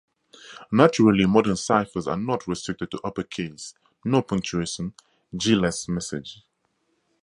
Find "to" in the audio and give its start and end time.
2.89-2.99